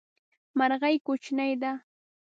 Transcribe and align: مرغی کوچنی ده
مرغی 0.57 0.95
کوچنی 1.05 1.53
ده 1.61 1.71